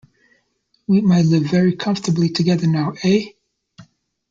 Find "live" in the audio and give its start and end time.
1.27-1.43